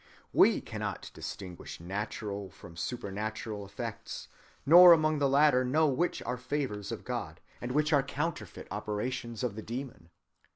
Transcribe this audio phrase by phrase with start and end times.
[0.33, 4.29] We cannot distinguish natural from supernatural effects;
[4.65, 9.43] nor among the latter know which are favors of God, and which are counterfeit operations
[9.43, 10.09] of the demon.